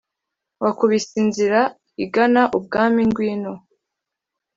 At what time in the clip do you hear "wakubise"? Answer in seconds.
0.63-1.11